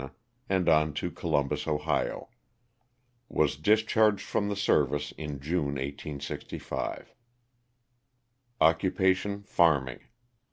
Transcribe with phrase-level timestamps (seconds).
[0.49, 2.27] and on to Columbus, Ohio.
[3.29, 7.13] Was discharged from the service in June, 1865.
[8.59, 9.99] Occupation, farming.